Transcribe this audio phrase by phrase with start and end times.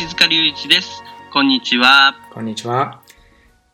[0.00, 1.04] 石塚隆一です。
[1.30, 2.16] こんにちは。
[2.32, 3.02] こんにちは、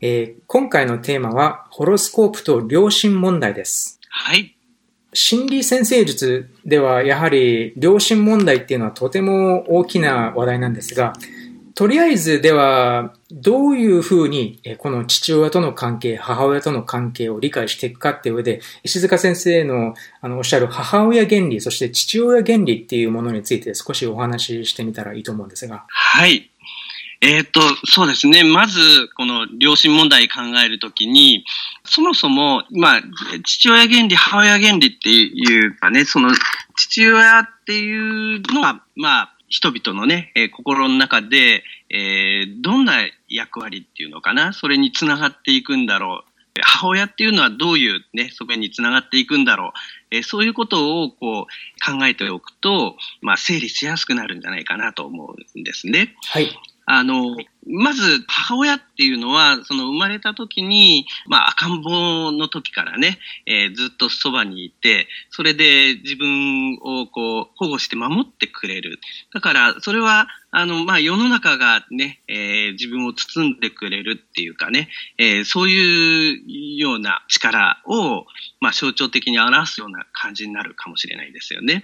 [0.00, 4.56] えー今回のテーマはホロスコープと良心問題ですはい。
[5.12, 11.12] 心理先生術ではやはり良心問題っていうのはとても大きな話題なんですが、
[11.76, 25.84] とりあえずではどういうふうにこの父親との関係、母親との関係を理解していくかっていう上で、石塚先生のあのおっしゃる母親原理、そして父親原理っていうものについて少しお話ししてみたらいいと思うんですが。
[25.88, 26.50] はい。
[27.20, 28.44] えっ、と、そうですね。
[28.44, 28.78] まず、
[29.16, 31.44] この良心問題考えるときに、
[31.84, 33.02] そもそも、まあ、
[33.42, 36.30] 父親原理、母親原理っていうかね、その、
[36.76, 41.62] 父親っていうのは、まあ、人々のね、えー心の中で、
[41.96, 46.30] えーどんな役割っていうのかな、それにつながっていくんだろう。
[46.62, 49.70] 母親っていうのはどういうね、そこにつながっていくんだろう。
[50.10, 56.14] えーそういうことをこう考えておくと、まあ、整理しやすくなるんじゃないかなと思うんですね。
[56.24, 56.56] はい。
[56.86, 57.36] あの、
[57.68, 69.00] まず、母親っていうのは、その生まれた時に、まあ、赤ん坊の時からね、えーずっとそばにいて、それで自分をこう、保護して守ってくれる。
[69.34, 78.26] だから、それは、あの、まあ、世の中がね、えー自分を包んでくれるっていうかね、えーそういうような力を、
[78.60, 81.82] まあ、象徴的に表すような感じになるかもしれないですよね。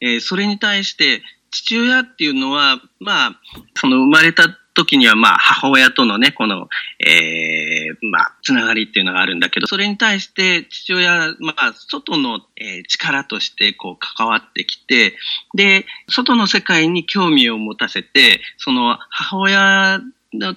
[0.00, 3.40] えーそれに対して、父親っていうのは、まあ、
[3.74, 6.68] その生まれた時には、まあ、母親とのね、この、
[7.00, 15.16] えーまあ、つながりっていうのがあるんだけど、それに対して父親、まあ、外の、えー力として、こう、関わってきて、
[15.54, 20.00] で、外の世界に興味を持たせて、その、母親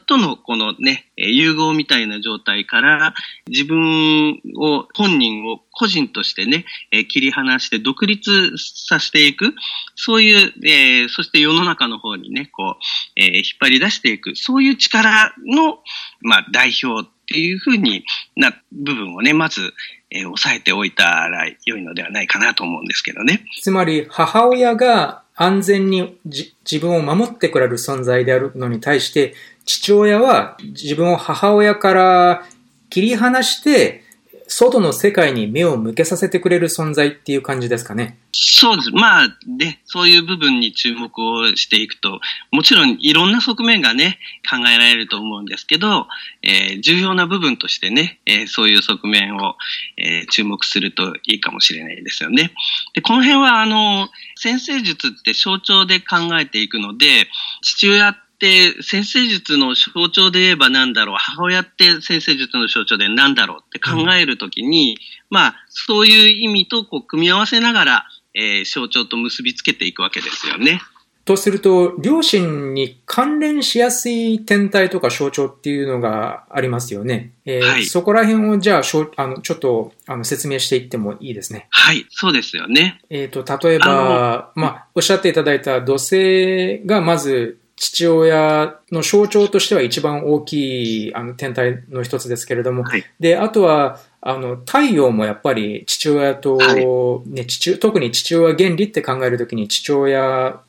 [0.05, 3.15] とのこのね、融合みたいな状態から、
[3.47, 6.65] 自分を、本人を個人としてね、
[7.09, 9.55] 切り離して独立させていく、
[9.95, 15.79] そういう、えーそして世の中の方にね、こう、えー引っ張り出していく、そういう力の、
[16.21, 18.05] まあ、代表っていうふうに
[18.35, 19.73] な部分をね、まず、
[20.11, 23.43] えー押さえておいたら良いのではないかなと思うんですけどね。
[23.61, 29.33] つまり、母親が安全にじ自分を守ってくれる存在であるのに対して、
[29.65, 32.45] 父親は自分を母親から
[32.89, 34.03] 切り離して、
[34.47, 38.19] 外の世界に目を向けさせてくれる存在っていう感じですかね。
[38.33, 38.91] そうです。
[38.91, 42.19] まあ、で、そういう部分に注目をしていくと、
[42.51, 44.19] もちろんいろんな側面がね、
[44.49, 46.07] 考えられると思うんですけど、
[46.41, 49.55] えー重要な部分としてね、えーそういう側面を、
[49.97, 52.51] えー注目するといいかもしれないですよね。
[52.93, 57.27] で、この辺は、あの、先生術って象徴で考えていくので、
[57.61, 64.97] 父親って先生術の象徴で言えば何だろう、母親って先生術の象徴で何だろうって考えるときに、
[65.29, 70.81] まあ、そういう意味とこう組み合わせながら、えー象徴と結びつけていくわけですよね。
[71.25, 77.31] とすると、両親に関連しやすい天体とか象徴っていうのがありますよね。
[77.45, 81.67] えーはいそこら辺をじゃあしょあの、ちょっとあの説明していってもいいですね。
[81.69, 82.99] はい、そうですよね。
[83.09, 100.61] えっ、と、例えば、まあ、おっしゃっていただいた土星がまず父親の象徴としては一番大きいあの天体の一つですけれども、はいで、あとは、あの、太陽もやっぱり父親と、はいね、父、特に父親原理って考えるときに父親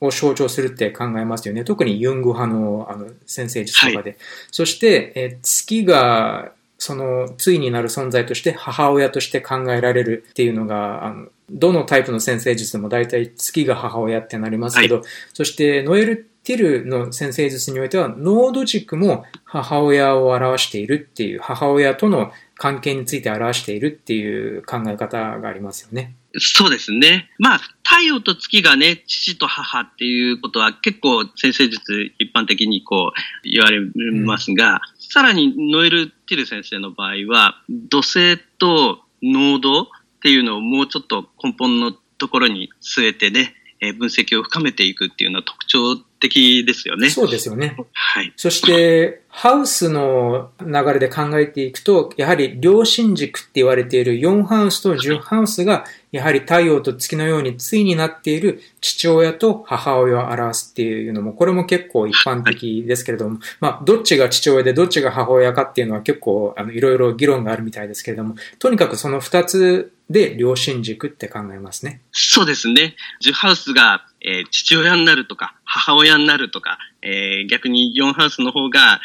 [0.00, 1.64] を象徴するって考えますよね。
[1.64, 4.16] 特にユング派のあの先生術とかで。
[4.50, 15.02] そして、えー月が、その、対になる存在として母親として考えられるっていうのが、あのどのタイプの先生術でも大体月が母親ってなりますけど、
[15.32, 26.14] そしてノエル・ティルの先生術においては、ノード軸も母親を表しているっていう、母親との関係について表しているっていう考え方がありますよね。
[26.38, 27.30] そうですね。
[27.38, 33.80] まあ、太陽と月がね、父と母っていうことは結構先生術一般的にこう言われ
[34.12, 34.80] ますが、
[35.10, 39.86] さらにノエル・ティル先生の場合は、土星と濃度っ
[40.22, 47.10] ていうのをもうちょっと根本のところに据えてね、えー分析を深めていくっていうのは特徴的ですよね。
[47.10, 47.76] そうですよね。
[47.92, 48.32] はい。
[48.36, 72.00] そして、ハウスの流れで考えていくと、やはり良心軸って言われている4ハウスと10ハウスが、やはり太陽と月のように対になっている父親と母親を表すっていうのも、これも結構一般的ですけれども、まあ、どっちが父親でどっちが母親かっていうのは結構、あの、いろいろ議論があるみたいですけれども、とにかくその2つで良心軸って考えますね。
[72.12, 72.96] そうですね。
[73.24, 79.00] 10ハウスが、えー、父親になるとか、母親になるとか、えー、逆に4ハウスの方が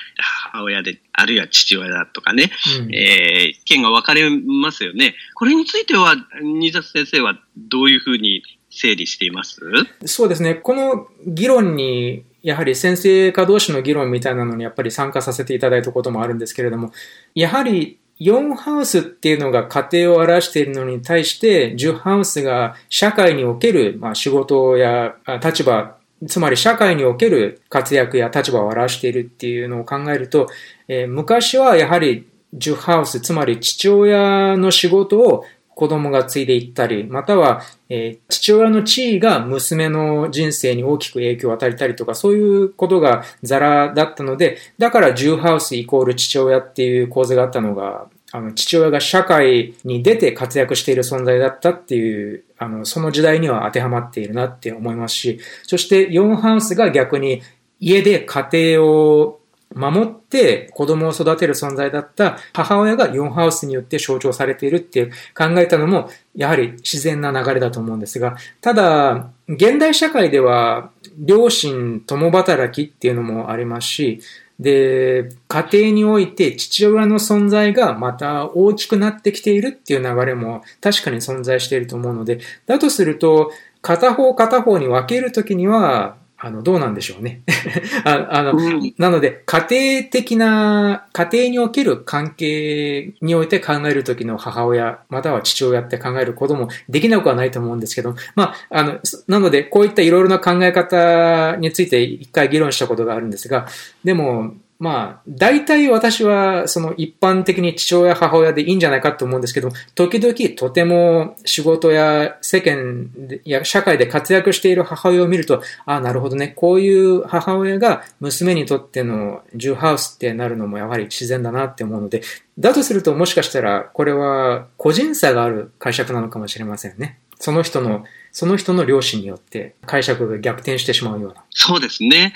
[0.51, 2.51] 母親で、あるいは父親だとかね、
[2.81, 5.15] うん、えー、意見が分かれますよね。
[5.35, 9.61] これについては、新里先生はどういうふうに整理しています？
[10.05, 10.55] そうですね。
[10.55, 16.91] この議論にやはり先生家同士の議論みたいなのにやっぱり参加させていただいたこともあるんですけれども、
[17.35, 30.47] やはり4ハウスっていうのが家庭を表しているのに対して、10ハウスが社会における、まあ、仕事や立場、つまり社会における活躍や立場を表しているっていうのを考えると、
[30.87, 35.45] えー、昔はやはり10ハウス、つまり父親の仕事を
[35.75, 57.43] 子供が継いでいったり、または、えー、父親の地位が娘の人生に大きく影響を与えたりとか、そういうことがザラだったので、だから10ハウスイコール父親っていう構図があったのが、あの、父親が社会に出て活躍している存在だったっていう、あの、その時代には当てはまっているなって思いますし、そして4ハウスが逆に
[57.79, 59.39] 家で家庭を
[59.75, 74.21] 守って子供を育てる存在だった母親が4ハウスによって象徴されているって考えたのも、やはり自然な流れだと思うんですが、ただ、現代社会では両親共働きっていうのもありますし、
[74.59, 87.41] で、家庭において父親の存在がまた大きくなってきているっていう流れも確かに存在していると思うので、だとすると、片方片方に分けるときには、あの、どうなんでしょうね。
[88.03, 98.99] ああの、うん、なので、家庭的な、家庭における関係において考えるときの母親、または父親って考えることもできなくはないと思うんですけど、まあ、あの、
[99.29, 103.65] なので、こういったいろいろな考え方について一回議論したことがあるんですが、
[104.03, 104.53] でも、
[104.83, 113.09] まあ、大体私は、その一般的に父親、母親でいいんじゃないかと思うんですけど、時々とても仕事や世間
[113.45, 122.21] や社会で活躍している母親を見ると、ああ、なるほどね、こういう母親が娘にとってのジューハウスってなるのもやはり自然だなって思うので、
[122.59, 127.19] だとするともしかしたら、これは個人差がある解釈なのかもしれませんね。
[127.39, 128.03] その人の、
[128.33, 131.43] その人の両親によって解釈が逆転してしまうような。
[131.51, 132.33] そうですね。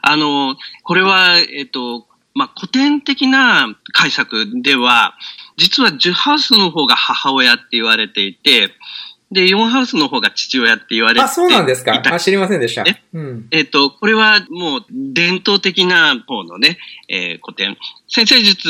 [0.00, 5.14] あの、これは、えっと、まあ、古典的な解釈では、
[5.56, 8.70] 実はジュハウスの方が母親って言われていて、
[9.32, 11.20] で、4ハウスの方が父親って言われて。
[11.20, 12.84] あ、そうなんですかあ、知りませんでした。
[13.12, 16.78] うん、えっ、ー、と、これはもう伝統的な方のね、
[17.08, 17.76] えー、古典。
[18.08, 18.68] 先生術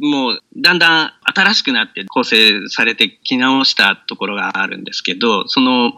[0.00, 5.92] もだんだん新しくなって構成されてき直したところがあるんですけど、その、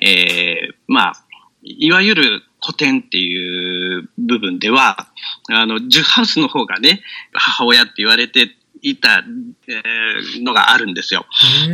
[0.00, 1.24] えー、まあ、
[1.64, 5.08] いわゆる古典っていう部分では、
[5.50, 7.02] あの、ジュハウスの方がね、
[7.32, 9.24] 母親って言われていた、
[9.68, 11.24] えー、のがあるんですよ。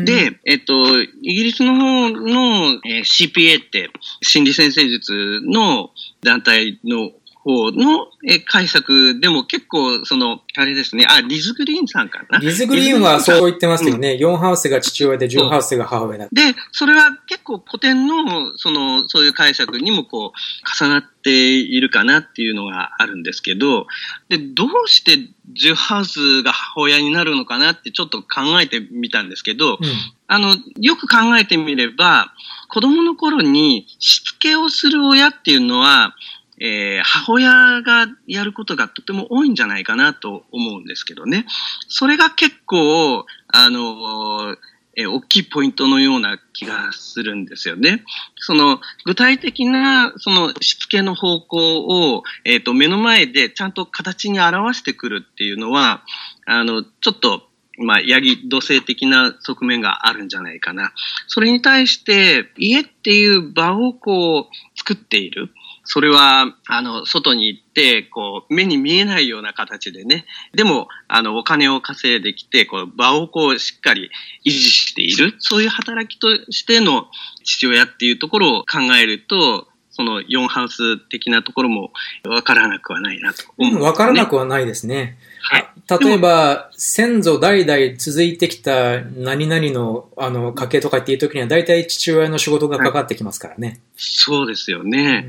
[0.05, 3.91] で、えっと、イギリスの方の、えー、CPA って、
[4.23, 5.91] 心理先生術の
[6.23, 7.11] 団体の
[7.45, 8.07] 方の
[8.47, 12.39] 解釈でも結構、その、あれですね、あ、リズ・グリーンさんかな。
[12.39, 14.15] リズ・グリーンはそう言ってますよね。
[14.15, 16.29] うん、4ハウスが父親で10ハウスが母親だ。
[16.33, 23.87] で、それは結構古典の、その、そういう解釈にもこう、重なっているかなっていうのがあるんですけど、
[24.29, 25.19] で、どうして
[25.57, 29.87] 10ハウスが母親になるのかなってちょっと考えてみたんですけど、うん、
[30.27, 32.33] あの、よく考えてみれば、
[32.69, 36.15] 子供の頃にしつけをする親っていうのは、
[36.61, 41.45] えー、母親がやることがとても多いんじゃないかなと思うんですけどね。
[41.89, 44.57] それが結構、あの、
[44.97, 48.03] えー、大きいポイントのような気がするんですよね。
[48.37, 56.03] その、具体的な、その、しつけの方向を、えっ、ー、と、目の前でちゃんと形に表してくるっていうのは、
[56.47, 57.49] あの、ちょっと、
[57.79, 60.93] まあ、ヤギ土性的な側面があるんじゃないかな。
[61.29, 65.51] それに対して、家っていう場をこう、作っている。
[65.91, 74.11] それは、あの、外に行って、こう、目に見えないような形でね、でも、あの、お金を稼いできて、こう、場をこう、しっかり
[74.45, 77.07] 維持している、そういう働きとしての
[77.43, 81.91] 父親っていうところを考えると、その4ハウス的なところも
[82.27, 83.81] わからなくはないなと思う、ね。
[83.81, 85.17] わからなくはないですね。
[85.41, 85.69] はい。
[86.01, 93.81] 例えば、先祖代々続いてきた何々のあの家系とかっていう時には大体父親の仕事がかかってきますからね。
[93.97, 95.27] そうですよね。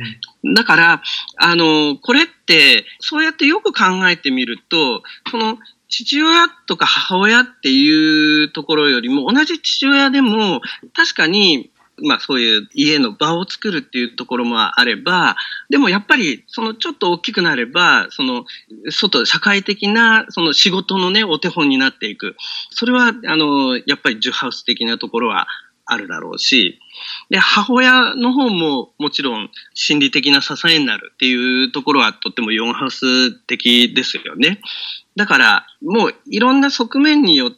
[0.56, 1.02] だから、
[1.38, 10.62] あの、これって、そうやってよく考えてみると、その、父親とか母親っていうところよりも、同じ父親でも、
[10.94, 11.72] 確かに、
[12.04, 15.36] まあそういう家の場を作るっていうところもあれば、
[15.70, 18.46] でもやっぱり、そのちょっと大きくなれば、その、
[18.90, 22.36] 外、社会的な、その仕事のね、お手本になっていく。
[22.72, 25.48] それは、あの、やっぱりジュハウス的なところは
[25.90, 26.80] あるだろうし、
[27.30, 34.62] で、母親の方ももちろん心理的な支えになるっていうところはとっても4ハウス的ですよね。
[35.16, 37.52] だから、もういろんな側面によっ、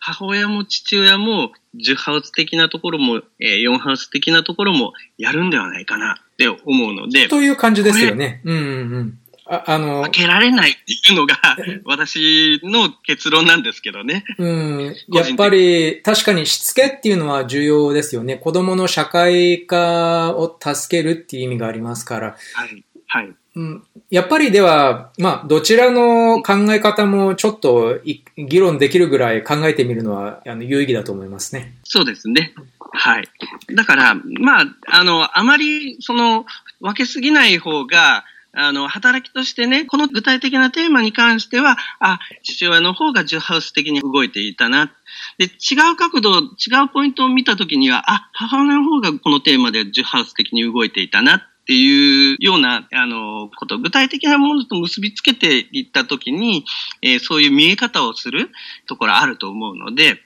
[0.00, 8.40] 母親も父親も10ハウス的なところも、えー4ハウス的なところもやるんではないかなって思うので、という感じですよね。
[8.44, 9.18] うんうんうん。
[9.44, 11.36] ああの分、けられないっていうのが
[11.84, 14.24] 私の結論なんですけどね。
[14.38, 18.36] うん、やっぱり確かにしつけっていうのは重要ですよね。
[18.36, 22.36] 子供の社会化を助けるっていう意味がありますから。
[22.54, 22.84] はい。
[23.08, 23.34] はい。
[23.54, 28.00] うん、やっぱりでは、まあ、どちらの考え方もちょっと
[28.36, 31.74] 議論できるぐらい考えてみるのはあの有意義だと思いますね。
[31.84, 32.54] そうですね。
[32.92, 33.28] はい。
[33.74, 36.44] だから、まあ、あの、あまり、その、
[36.80, 44.92] 分けすぎない方が、あの、働きとしてね、この具体的なテーマに関しては、あ、父親の方がジュハウス的に動いていたな。
[45.38, 56.64] で、違う角度、違うポイントを見たときには、あ、母親の方がこのテーマでジュハウス的に動いていたなっていうような、あの、こと、具体的なものと結びつけていったときに、
[57.02, 58.50] えーそういう見え方をする
[58.88, 60.18] ところあると思うので、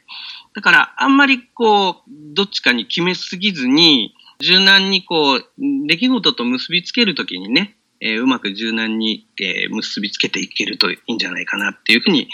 [0.54, 5.44] だから、あんまりこう、どっちかに決めすぎずに、柔軟にこう、
[5.86, 12.28] 出来事と結びつけるときにね、えーうまく柔軟に、えー結びつけていけるといいんじゃないかなっていうふうに、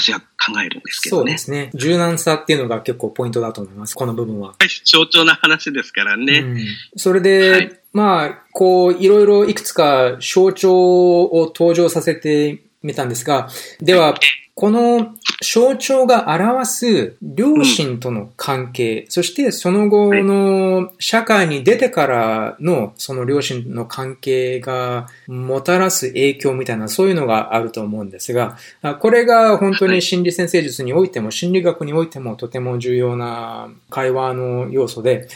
[0.00, 1.68] 私は考えるんですけどねそうで。
[1.68, 1.70] すね。
[1.74, 3.94] 柔軟さっていうのが結構ポイントだと思います。
[3.94, 4.54] この部分は。
[4.84, 6.40] 象徴な話ですからね。
[6.40, 6.64] うん、
[6.96, 13.48] それで、はいまあ、こう、いろいろいくつか象徴を登場させてみたんですが、
[13.80, 14.14] では、
[14.54, 35.28] この象徴が表す両親との関係、そしてその後の社会に出てからのその両親の関係がもたらす影響みたいなそういうのがあると思うんですが、あこれが本当に心理先生術においても心理学においてもとても重要な会話の要素で、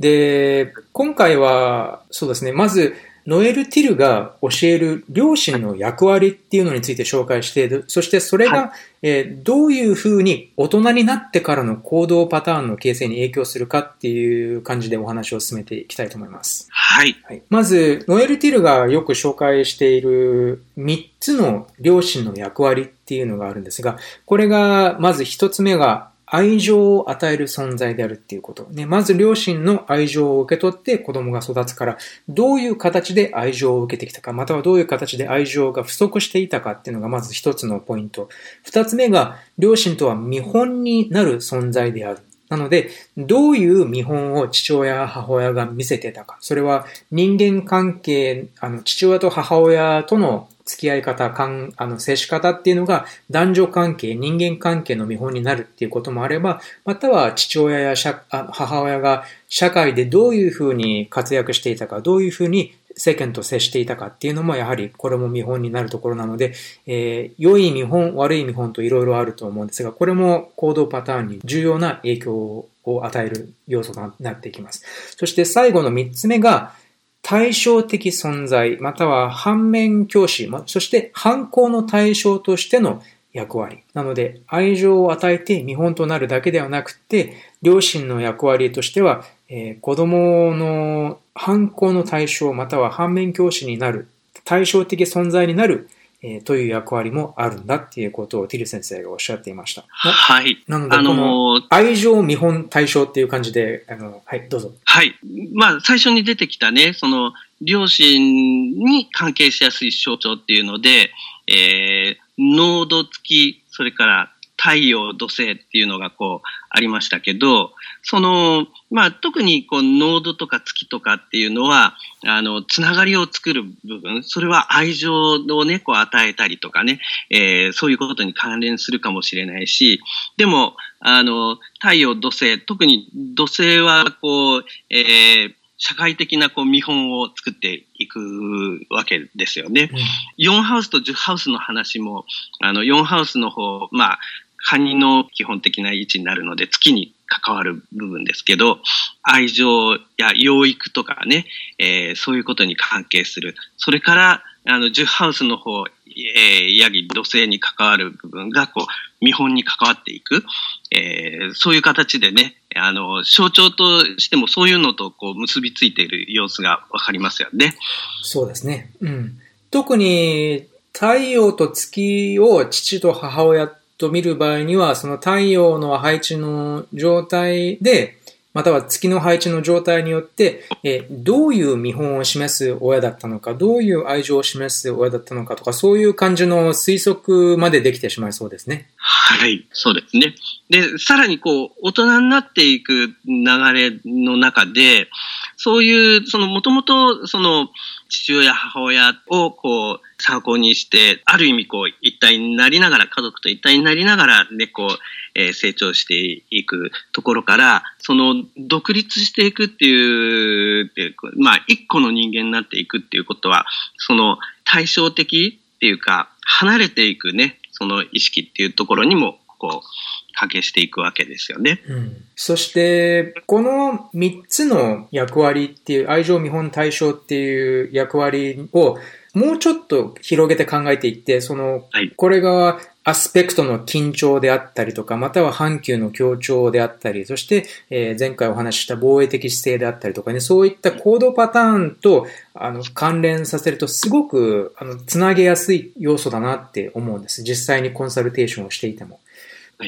[0.00, 2.94] で、今回は、そうですね、まず、
[3.26, 7.84] ノエル・ティルが教える両親の役割っていうのについて紹介している。
[7.86, 16.68] そしてそれが、はえーどういうふうに大人になってからの行動パターンの形成に影響するかっていう感じでお話を進めていきたいと思います。
[16.70, 17.16] はい。
[17.24, 28.64] はい、まず、ノエル・ティルがよく紹介している3つの両親の役割っていうのがあるんですが、これが、まず1つ目が愛情を与える存在であるっていうこと。
[28.70, 38.30] ね、まず両親の愛情を受け取って子供が育つから、どういう形で愛情を受けてきたか、またはどういう形で愛情が不足していたかっていうのがまず一つのポイント。
[38.64, 42.20] 二つ目が、両親とは見本になる存在である。
[42.48, 46.38] なので、どういう見本を父親、母親が見せてたか。
[46.40, 57.94] それは人間関係、あの、父親と母親との付き合い方、かんあの接し方っていうのが男女関係、人間関係の見本になるっていうこともあれば、または父親や
[58.28, 66.52] 母親が社会でどういうふうに活躍していたか、どういうふうに世間と接していたかっていうのもやはりこれも見本になるところなので、
[66.86, 74.84] えー良い見本、悪い見本といろいろあると思うんですが、これも行動パターンに重要な影響を与える要素となっていきます。
[75.16, 76.74] そして最後の三つ目が、
[77.22, 83.02] 対照的存在、または反面教師、そして反抗の対象としての
[83.32, 83.78] 役割。
[83.94, 94.08] なので、愛情を与えて見本となるだけではなくて、両親の役割としては、えー子供の反抗の対象、または反面教師になる、
[94.44, 95.88] 対照的存在になる、
[96.24, 99.82] えーという役割もあるんだっていうことをティル先生がおっしゃっていました。
[100.04, 100.62] なはい。
[100.68, 104.72] なので、あこのの愛情見本対象っていう感じで、あの、はい、どうぞ。
[104.84, 105.18] はい。
[105.52, 111.10] まあ、最初に出てきたね、その、両親に関係しやすい象徴っていうので、
[111.48, 117.72] えー、濃度付き、それから太陽、土星っていうのがこう、ありましたけど、
[118.02, 130.00] その、まあ、特にこう、濃度とか月とかっていうのは、あの、つながりを作る部分、それは愛情をね、こう、与えたりとかね、えーそういうことに関連するかもしれないし、
[130.36, 135.54] でも、あの、太陽、土星、特に土星は、こう、えー
[135.84, 139.90] 社会的なこう見本を作っていくわけですよね。
[140.38, 142.24] うん、4ハウスと10ハウスの話も、
[142.60, 144.20] あの、4ハウスの方、まあ、
[144.64, 148.78] カニの基本的な位置になるので、月に関わる部分ですけど、
[149.22, 151.46] 愛情や養育とかね、
[151.78, 153.54] えー、そういうことに関係する。
[153.76, 160.44] それから、あの、10ハウスの方、えー、ヤギ、土星に関わる部分が、こう、見本に関わっていく。
[160.92, 167.76] えー、そういう形でね、あの、象徴としてもそういうのとこう結びついている様子がわかりますよね。
[168.22, 168.92] そうですね。
[169.00, 169.38] うん。
[169.70, 173.66] 特に、太陽と月を父と母親
[174.02, 178.18] と見る場合には、その太陽の配置の状態で、
[178.52, 188.88] または月の配置の状態によって、えどういう見本を示す親だったのか、どういう愛情を示す親だったのかとか、そういう感じの推測までできてしまいそうですね。
[188.96, 190.34] はい、そうですね。
[190.68, 195.08] で、さらにこう、大人になっていく流れの中で、
[195.56, 197.68] そういう、その、もともと、その、
[198.12, 204.98] 父親、母親をこう参考にして、ある意味こう一体になりながら、家族と一体になりながらね、こう、
[205.34, 210.90] えー、成長していくところから、その独立していくっていう、
[211.38, 213.64] まあ一個の人間になっていくっていうことは、
[213.96, 221.80] その対照的っていうか、離れていくね、その意識っていうところにも、こう、掛けしていくわけですよね。
[221.88, 228.98] うん、そして、この3つの役割っていう、愛情見本対象っていう役割を
[229.34, 247.42] もうちょっと広げて考えていって、その、はい、これがアスペクトの緊張であったりとか、または阪急の協調であったり、そして、えー、前回お話しした防衛的姿勢であったりとかね、そういった行動パターンと、あの、関連させるとすごく、あの、つなげやすい要素だなって思うんです。
[247.42, 249.18] 実際にコンサルテーションをしていても。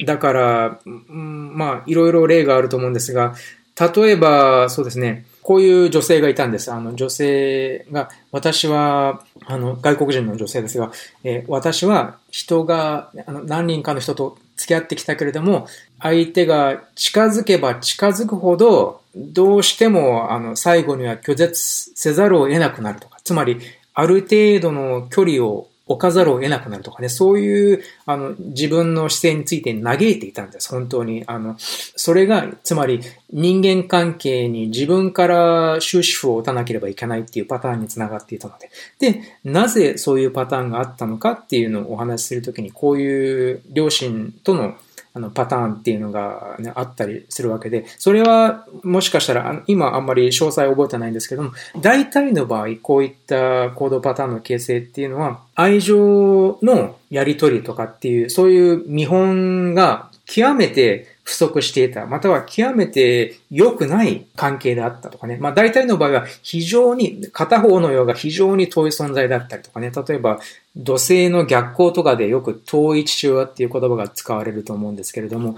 [0.03, 3.35] だから、まあ、いろいろ例があると思うんですが、
[3.79, 6.71] 例えば、そうですね、こういう女性がいたんです。
[6.71, 10.91] あの、女性が、私は、あの、外国人の女性ですが、
[11.23, 15.67] えー、私は人が、あの、何人かの人と付き合ってきたけれども、
[15.99, 23.59] 相手が近づけば近づくほど、どうしても、あの、最後には拒絶せざるを得なくなるとか、つまり、
[23.93, 31.23] ある程度の距離を置かざるを得なくなるとかね、そういう、あの、自分の姿勢について嘆いていたんです、本当に。
[31.27, 38.71] あの、それが、つまり、人間関係に自分から終止符を打たなければいけないっていうパターンにつながっていたので。
[38.99, 44.75] で、なぜそういうパターンがあったのかっていうのをお話しするときに、こういう両親との
[45.15, 65.37] あの、パターンっていうのが、ね、あったりするわけで、それは、もしかしたら、今あんまり詳細覚えてないんですけども、大体の場合、こういった行動パターンの形成っていうのは、愛情のやりとりとかっていう、そういう見本が極めて不足していた、または極めて良くない関係であったとかね。
[65.41, 69.91] まあ大体の場合は非常に、片方のようが非常に遠い存在だったりとかね。
[70.07, 70.39] 例えば、
[70.77, 75.55] 土星の逆行とかでよく遠い父親っていう言葉が使われると思うんですけれども、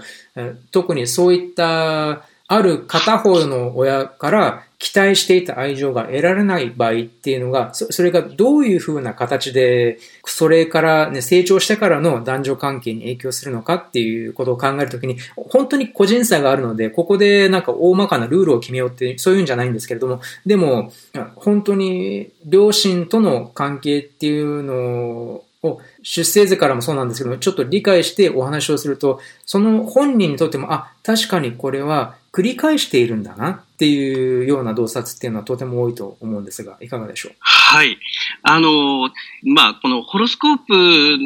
[0.70, 20.92] 特にそういったある片方の親から期待していた愛情が得られない場合っていうのが、それがどういうふうな形で、それからね、成長してからの男女関係に影響するのかっていうことを考えるときに、本当に個人差があるので、ここでなんか大まかなルールを決めようって、そういうんじゃないんですけれども、でも、
[21.34, 37.32] 本当に両親との関係っていうのを出生図からもそうなんですけども、ちょっと理解してお話をすると、その本人にとっても、あ、確かにこれは繰り返しているんだなっていうような洞察っていうのはとても多いと思うんですが、いかがでしょう？
[37.40, 37.98] はい。
[38.44, 39.10] あの、
[39.42, 41.18] まあ、このホロスコープ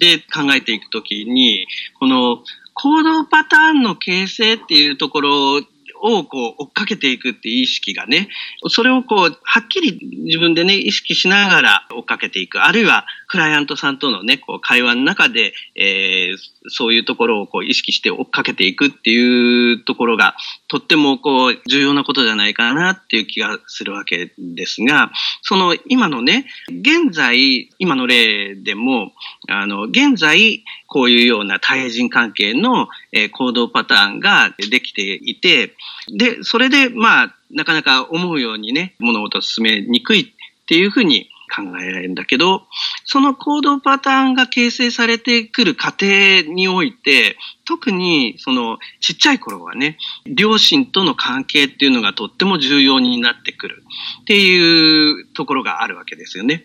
[0.00, 1.66] で考えていくときに、
[1.98, 5.62] この行動パターンの形成っていうところ
[6.02, 8.28] をこう追っかけていくっていう意識がね、
[8.68, 12.64] それをこう、はっきり自分でね、意識しながら追っかけていく。
[12.64, 16.36] あるいは、クライアントさんとのね、こう、会話の中で、えー、
[16.68, 20.36] そういうところをこう意識して追っかけていくっていうところが、
[20.68, 25.10] とってもこう、重要なことじゃないかなっていう気がするわけですが、
[25.42, 29.12] その今のね、現在、今の例でも、
[29.48, 32.88] あの、現在、こういうような対人関係の、
[33.32, 35.74] 行動パターンができていて、
[36.08, 42.62] で、それで、まあ、なかなか思うようにね、物事を進めにくいっていうふうに考えられるんだけど、
[43.04, 53.84] その行動パターンが形成されてくる過程において、特にそのちっちゃい頃はね、両親との関係っていうのがとっても重要になってくる
[54.22, 56.64] っていうところがあるわけですよね。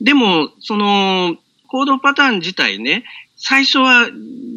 [0.00, 1.36] でも、その
[1.68, 3.04] 行動パターン自体ね、
[3.38, 4.08] 最初は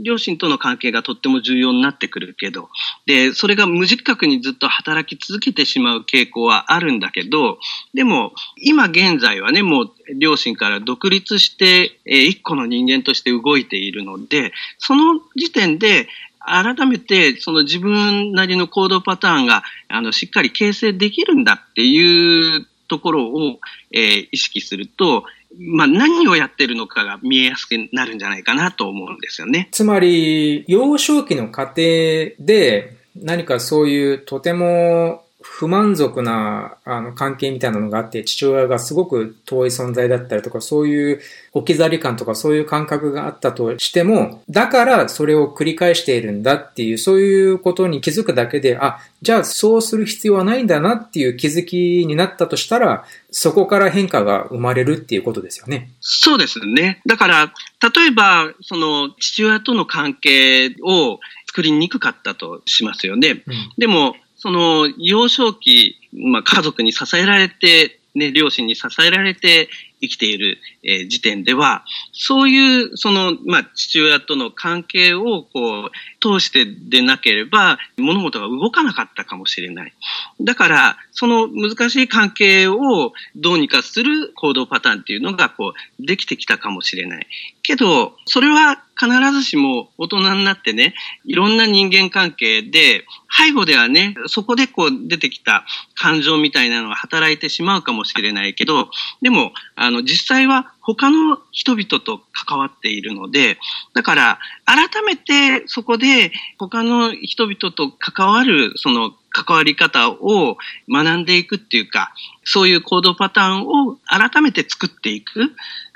[0.03, 2.69] 両親との関係がとっても重要になってくるけど、
[3.05, 7.59] で、それが無自覚にずっと働き続けてしまう傾向はあるんだけど、
[7.93, 16.07] でも、今現在はね、もう両親から独立して、えー、一個の人間として動いているので、その時点で、
[16.43, 25.23] 改めてその自分なりの行動パターンがあのしっかり形成できるんだっていうところを、えー、意識すると、
[25.58, 29.69] まあ、何をやってるのかが見えやすくなるんじゃないかなと思うんですよね。
[29.71, 41.21] つまり、幼少期の過程で何かそういうとても不満足なあの関係みたいなのがあって、父親がすごく遠い存在だったりとか、そういう
[41.54, 55.91] 置き去り感とかそういう感覚があったとしても、だからそれを繰り返しているんだっていう、そういうことに気づくだけで、あ、じゃあそうする必要はないんだなっていう気づきになったとしたら、そこから変化が生まれるっていうことですよね。
[55.99, 57.01] そうですね。
[57.06, 57.54] だから、
[57.95, 63.43] 例えば、その父親との関係を作りにくかったとしますよね。
[63.45, 69.69] うん、でも、その幼少期、まあ、家族に支えられて、ね、両親に支えられて
[70.01, 79.93] 生きている、えー、時点では、そういう、その、まあ、父親との関係を、こう、通してでなければ、物事が動かなかったかもしれない。
[80.39, 87.27] だから、その難しい関係をどうにかする行動パターンっていうのが、こう、できてきたかもしれない。
[87.63, 90.93] けど、それは必ずしも大人になってね、
[91.25, 95.65] いろんな人間関係で、背後ではね、そこでこう出てきた
[95.95, 98.89] 感情みたいなのが働いてしまうかもしれないけど、
[99.21, 103.57] でも、あの、実際は他の人々と関わっているので、
[103.93, 110.57] だから、改めてそこで他の人々と関わる、その関わり方を
[110.89, 112.13] 学んでいくっていうか、
[112.43, 115.47] そういう行動パターンを改めて作っていくっ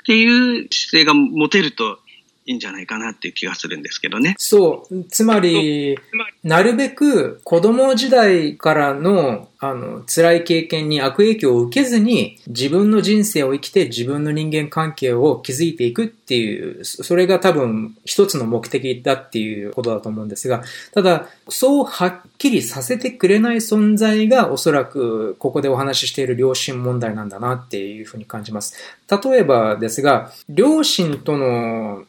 [0.06, 1.98] ていう姿勢が持てると
[2.46, 4.36] いいんじゃないかなっていう気がするんですけどね。
[4.38, 5.04] そう。
[5.10, 5.98] つまり、
[6.44, 28.76] なるべく子供時代からの、あの、辛い経験に悪影響を受けずに、自分の人生を生きて自分の人間関係を築いていくっていう、それが多分一つの目的だっていうことだと思うんですが、ただ、そうはっきりさせてくれない存在がおそらくここでお話ししている良心問題なんだなっていうふうに感じます。
[29.08, 32.04] 例えばですが、両親との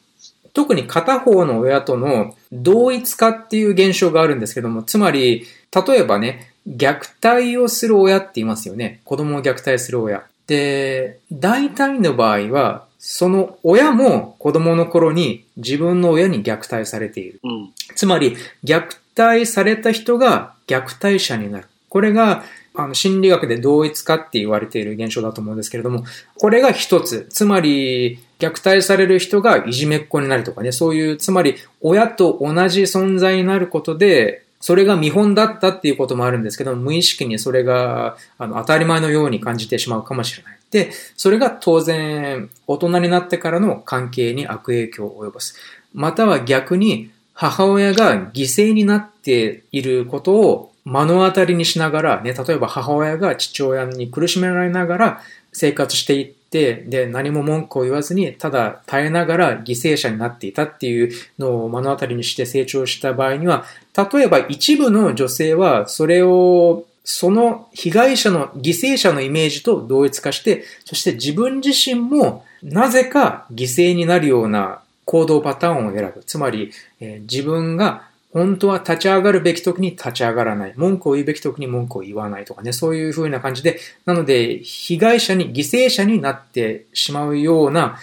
[0.57, 5.45] 特に片方の親との同一化っていう現象があるんですけども、つまり、
[5.87, 8.99] 例えばね、虐待をする親って言いますよね。
[9.05, 10.23] 子供を虐待する親。
[10.47, 17.39] で、大体の場合は、その親も子供の頃に自分の親に虐待されている。
[17.43, 21.67] うん、つまり、虐待された人が虐待者になる。
[21.87, 22.43] これが
[22.73, 26.03] あの、心理学で同一化って言われている現象だと思うんですけれども、
[26.39, 27.27] これが一つ。
[27.29, 40.57] つまり、虐待される人がいじめっ子になるとかね、そういう、つまり、親と同じ存在になることで、それが見本だったっていうこともあるんですけど、無意識にそれが、あの、当たり前のように感じてしまうかもしれない。
[40.71, 45.55] で、それが当然、大人になってからの関係に悪影響を及ぼす。
[45.93, 55.21] または逆に、母親が犠牲になっていることを目の当たりにしながら、ね、例えば母親が父親に苦しめられながら
[55.51, 76.23] 生活していっって、で、何も文句を言わずに、ただ耐えながら犠牲者になっていたっていうのを目の当たりにして成長した場合には、例えば一部の女性はそれをその被害者の犠牲者のイメージと同一化して、そして自分自身もなぜか犠牲になるような行動パターンを選ぶ。
[76.25, 80.73] つまり、えー、自分が本当は立ち上がるべき時に立ち上がらない。
[80.75, 87.99] 文句を言うべき時に文句を言わないとかね、そういう風な感じで、なので、被害者に、犠牲者になってしまうような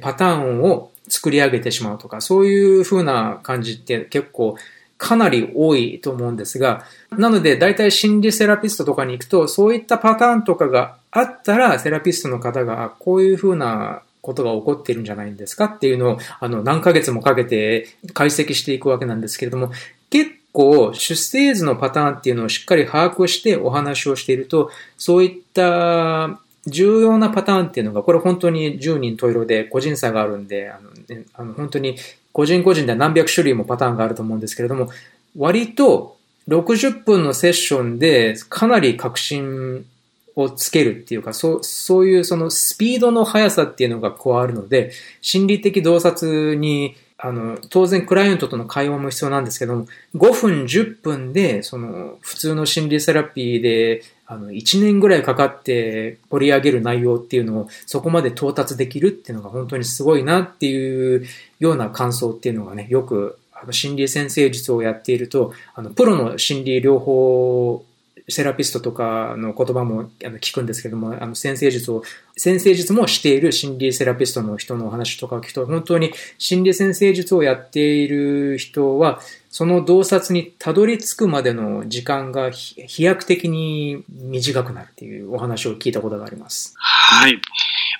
[0.00, 4.56] パターンを作り上げてしまうとか、そういう風な感じって結構
[4.98, 19.72] かなり多いと思うんですが、なので大体心理セラピストとかに行くと、そういったパターンとかがあったら、セラピストの方が、こういう風なことが起こっているんじゃないんですかっていうのを、あの、何ヶ月もかけて解析していくわけなんですけれども、
[20.10, 31.96] 結構、出生図のパターンっていうのをしっかり把握してお話をしていると、そういった重要なパターンっていうのが、これ本当に10人十色で個人差があるんで、あの、ね、あの本当に
[32.32, 34.90] 個人個人で何百種類もパターンがあると思うんですけれども、
[35.36, 36.16] 割と
[36.48, 39.84] 60分のセッションでかなり確信
[40.36, 61.26] をつけるっていうか、そう、そういうそのスピードの速さっていうのが加わるので、心理的洞察に、あの、当然クライアントとの会話も必要なんですけども、5分、10分で、その、普通の心理セラピーで、あの、1年ぐらいかかって取り上げる内容っていうのをそこまで到達できるっていうのが本当にすごいなっていう
[61.60, 67.84] ような感想っていうのがね、よくあの心理先生術をやっていると、あの、プロの心理療法
[68.28, 72.02] セラピストとかの言葉も聞くんですけども、あの先生術を、
[72.36, 86.74] 先生術もしている心理セラピストの人のお話とかを聞くと、本当に心理先生術をやっている人は、その洞察にたどり着くまでの時間が飛躍的に短くなるっていうお話を聞いたことがあります。
[86.78, 87.40] はい。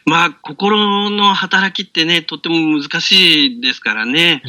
[0.05, 4.43] まあ、心の働きってね、とっても難しいですからね、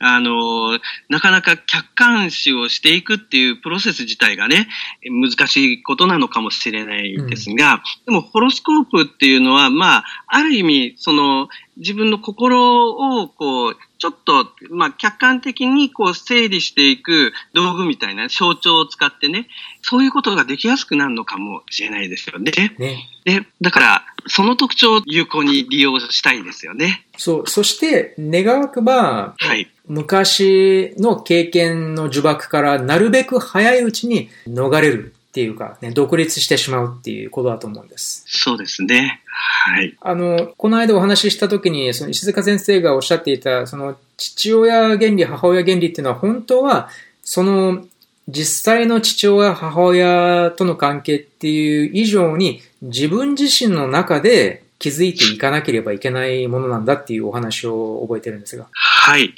[0.00, 4.68] うん、あの、なかなか客観視をしていくっていうプロセス自体がね、
[5.10, 12.90] 難しいことなのかもしれないですが、うん、でもホロスコープっていうのは、まあ、ある意味、その、自分の心
[13.20, 19.48] を、こう、ちょっと、まあ、客観的にこう整理していく道具みたいな象徴を使ってね、
[19.82, 22.52] そういうことができやすくなるのかもしれないですよね。
[22.78, 27.06] ねで、だから、その特徴を有効に利用したいですよね。
[27.16, 27.46] そう。
[27.46, 29.68] そして、願わくば、はい。
[29.86, 38.24] 昔の経験の呪縛からなるべく早いうちに逃れるっていうか、ね、独立してしまうっていうことだと思うんです。
[38.26, 39.22] そうですね。
[39.68, 39.96] はい。
[40.00, 46.88] あの、この間お話しした時に、その石塚先生がおっしゃっていた、その父親原理、母親原理っていうのは本当は、
[47.22, 47.84] その
[48.28, 58.66] 実際の父親、母親との関係っていう以上に自分自身の中で気づいていかなければいけないものなんだっていうお話を覚えてるんですが。
[58.72, 59.34] はい。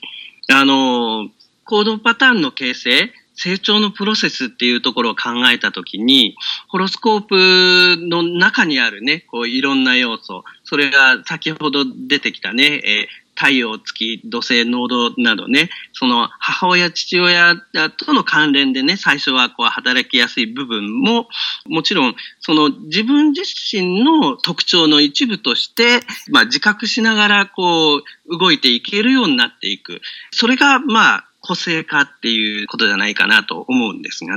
[0.53, 1.29] あの、
[1.65, 6.37] 行動パターンの形成、成長のプロセスっていうところを考えたときに、
[6.69, 17.57] ホロスコープの中にあるね、こういろんな要素、それが先ほど出てきたね、えー太陽、月、土星、濃度などね、その母親、父親
[17.97, 21.27] との関連でね、最初はこう働きやすい部分も、
[21.67, 23.41] もちろん、その自分自
[23.73, 26.01] 身の特徴の一部として、
[26.31, 30.03] まあ自覚しながらこう動いていけるようになっていく。
[30.33, 34.37] それが、まあ、個性化っていうことじゃないかなと思うんですが、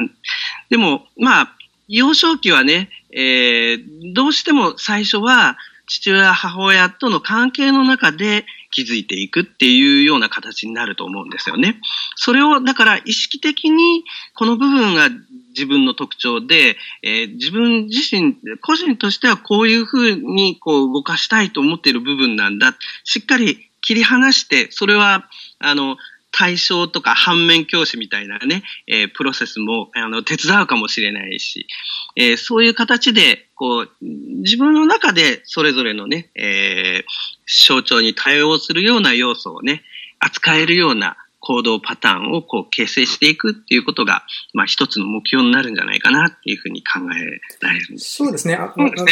[0.70, 1.56] でも、まあ、
[1.88, 11.80] 幼少期はね、えー、どうしても最初は父親、母親との関係の中で気づいていくっていうような形になると思うんですよね。
[12.16, 15.10] それを、だから意識的にこの部分が
[15.50, 22.76] 自分の特徴で、えー、自分自身、個人としてはこういうふうにこう動かしたいと思っている部分なんだ。
[23.04, 25.98] しっかり切り離して、それは、あの、
[26.34, 31.68] 対象とか反面教師みたいなね、えー、プロセスも、あの、手伝うかもしれないし、
[32.16, 39.84] えー、そういう形で、こう、自分の中でそれぞれのね、えー、象徴に対応するような要素をね、
[40.20, 48.16] 扱えるような行動パターンをこう形成していくっていうことが、まあ一つの目標になるんじゃないかなっていうふうに考えられるんです。
[48.16, 48.58] そうですね。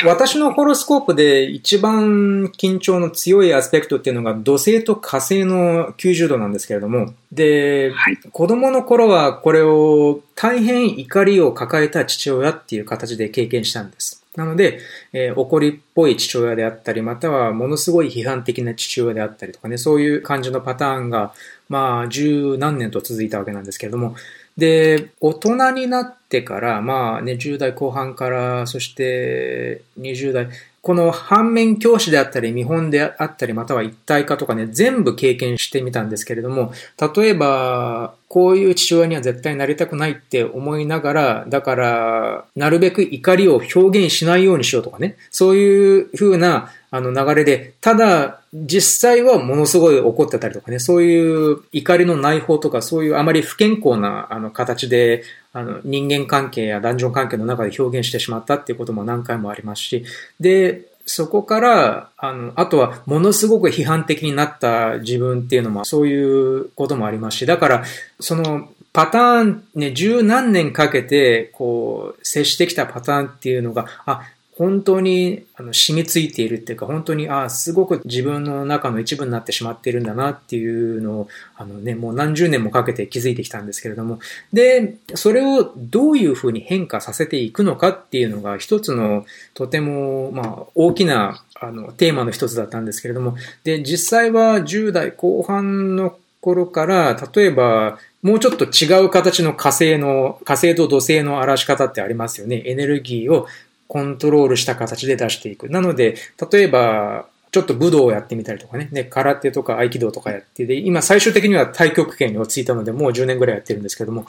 [0.06, 14.22] 私のホロスコープで一番緊張の強いアスペクトっていうのが土星と火星の90度なんですけれども、で、はい、子供の頃はこれを大変怒りを抱えた父親っていう形で経験したんです。
[14.36, 14.80] なので、
[15.12, 21.34] えー、怒りっぽい父親であったり、またはものすごい批判的な父親であったりとかね、そういう感じのパターンが、
[21.72, 24.16] まあ、十何年と続いたわけなんですけれども、
[24.58, 30.50] で、大人になってから、まあね、10代後半から、そして20代、
[30.82, 36.74] この反面教師であったり、見本であったり、または一体化とかね、全部経験してみたんですけれども、
[37.16, 55.24] 例えば、こういう父親には絶対なりたくないって思いながら、だから、なるべく怒りを表現しないようにしようとかね、そういう風なあの流れで、ただ、実際はものすごい怒ってたりとかね、そういう怒りの内包とか、そういうあまり不健康なあの形で、
[55.54, 60.04] あの人間関係や男女関係の中で表現してしまったっていうことも何回もありますし、
[60.42, 66.24] で、そこから、あの、あとはものすごく批判的になった自分っていうのもそうい
[66.58, 67.84] うこともありますし、だから、
[68.20, 74.24] そのパターン、ね、十何年かけて、こう、接してきたパターンっていうのが、あ、
[74.62, 84.20] 本当にあの染みついているっていうか、本当に、ああ、すごく自分の中の一部になってしまっているんだなっていうのを、あのね、もう何十年もかけて気づいてきたんですけれども、
[84.54, 102.62] で、それをどういうふうに変化させていくのかっていうのが一つのとても、まあ、大きなあのテーマの一つだったんですけれども、で、実際は10代後半の頃から、例えば、もうちょっと違う形の火星の、火星と土星の荒らし方ってありますよね。
[102.66, 103.48] エネルギーを
[103.92, 105.70] コントロールした形で出していく。
[105.70, 106.16] なので、
[106.50, 114.28] 例えば、ちょっと武道をやってみたりとかね、ね、空手とか合気道とかやってで、今最終的には太極拳に落ち着いたので、もう10年ぐらいやってるんですけども、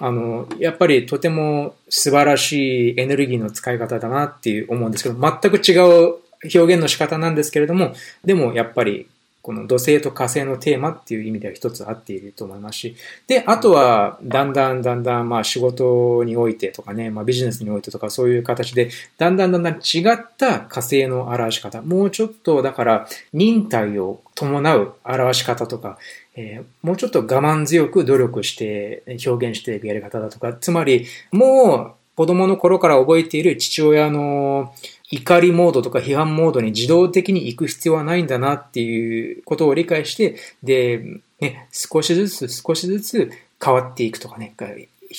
[0.00, 9.06] あの、やっぱりとても素晴らしいエネルギーの使い方だなっていう思うんですけど、全く違う表現の仕方なんですけれども、でもやっぱり
[9.44, 25.98] この土星と火星のテーマっていう意味では一つ合っていると思いますし、で、あとは、だんだんだんだん、まあ仕事においてとかね、まあビジネスにおいてとかそういう形で、だんだんだんだん違った火星の表し方、もうちょっとだから忍耐を伴う表し方とか、
[26.36, 34.72] えー、もうちょっと我慢強く努力して表現していくやり方だとか、つまり、もう子供の頃から覚えている父親の
[35.10, 43.30] 怒りモードとか批判モードに自動的に行く必要はないんだなっていうことを理解して、で、ね、少しずつ少しずつ
[43.62, 44.54] 変わっていくとかね、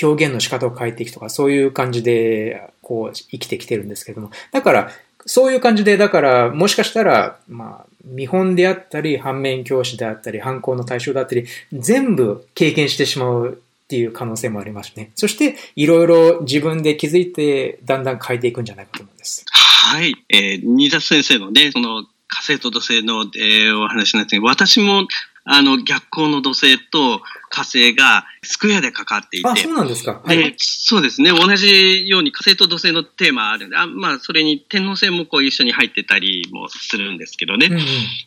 [0.02, 4.32] 表現の仕方を変えていくとか、そういう感じで、こう、生きてきてるんですけども。
[4.52, 4.92] だから、
[5.26, 15.12] そういう感じで、だから、もしかしたら、まあ、見本であったり、反面教師であったり、反抗の対象であったり、全部経験してしまうっていう可能性もありますね。
[15.16, 19.46] そして、いろいろ自分で気づいて、だんだん変えていくんじゃないかと思うんです。
[19.86, 20.16] はい。
[20.30, 25.08] えー、新田先生のね、その火星と土星の、えー、お話なんですけど、私も、
[25.48, 27.22] あの、逆光の土星と
[27.52, 29.48] 火星がスクエアでかかっていて。
[29.48, 30.24] あ、そうなんですか。
[30.26, 30.56] はい。
[30.58, 31.30] そうですね。
[31.30, 37.68] 同じように火星と土星のテーマあるんで、あまあ、それに天王星もこう一緒に入ってたりもするんですけどね。
[37.68, 37.80] うんうん、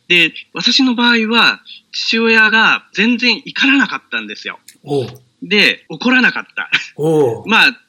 [0.07, 4.57] で、私の場合は、父親が全然怒らなかったんですよ。
[5.43, 6.69] で、怒らなかった。
[7.45, 7.81] まあ、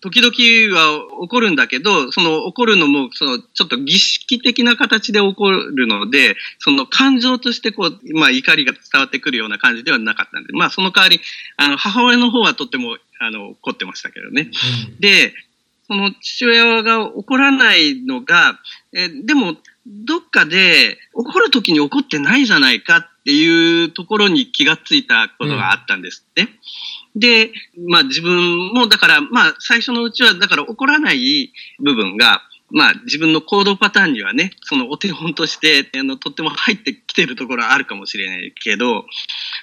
[0.00, 11.20] 時々は起こるんだけど、その起こるのも、そのちょっと儀式的な形で起こるので、その感情としてこう、まあ怒りが伝わってくるような感じではなかったんで、まあその代わり、
[11.58, 14.50] あの、母親の方はとっても、あの、怒ってましたけどね。
[14.88, 15.34] うん、で、
[15.86, 18.58] その父親が怒らないのが、
[18.94, 26.42] えでも、どっかで怒る時に怒ってないじゃないかっていうところに気がついたことがあったんですね。
[26.42, 26.48] うん
[27.18, 27.52] で、
[27.88, 31.52] まあ自分も、だから、まあ最初のうちは、だから怒らない
[31.82, 39.06] 部分が、まあ自分の行動パターンにはね、そのお手本として、あの、とっても入ってきてるところはあるかもしれないけど、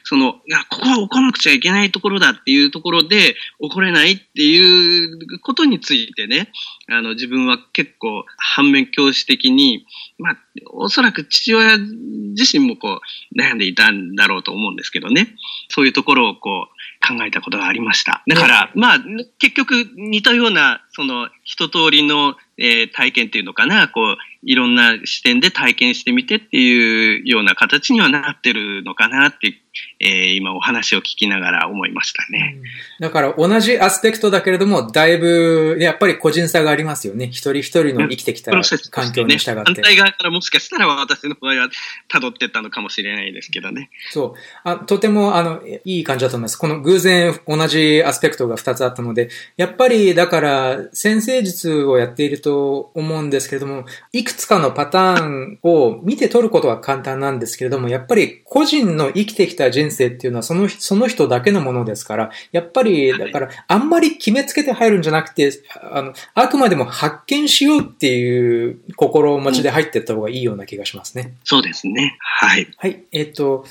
[0.04, 6.52] その、いや、ここは怒らなくちゃいけないところだっていうところで、怒れないっていうことについてね、
[6.90, 9.86] あの、自分は結構反面教師的に、
[10.18, 10.38] まあ、
[10.74, 13.02] おそらく父親自身もこ
[13.36, 15.36] う、悩んでいたんだろうと思うんですけどね。
[15.70, 16.75] そういうところをこう、
[17.06, 18.24] 考えたことがありました。
[18.28, 18.98] だから、まあ、
[19.40, 29.60] 結局似たような、その、一通りの、えー、体験っていうのかな、こう、いろんな視点で体験してみてっていうような形にはなってるのかなって
[30.00, 32.58] えー、今お話を聞きながら思いましたね。
[33.00, 37.26] だから同じアスペクトだけれども、だいぶ、やっぱり個人差がありますよね。
[37.26, 38.52] 一人一人の生きてきた
[38.92, 39.54] 環境に従って。
[39.54, 41.70] ね、反対側からもしかしたら私の場合は
[42.10, 43.90] 辿ってったのかもしれないですけどね。
[44.12, 44.40] そう。
[44.64, 46.58] あとても、あの、いい感じだと思います。
[46.58, 65.52] この偶然同じアスペクトが二つあったので、やっぱり、だから、先生術をやっていると思うんですけれども、いくつかのパターンを見て取ることは簡単なんですけれども、やっぱり個人の生きてきた人生っていうのはそのその人だけのものですから、やっぱり、だから、あんまり決めつけて入るんじゃなくて、
[65.92, 71.24] あの、あくまでも発見しようっていう心持ちで入っていった方がいいような気がしますね。
[71.24, 72.18] うん、そうですね。
[72.20, 72.68] はい。
[72.78, 73.04] はい。
[73.12, 73.66] えっ、ー、と、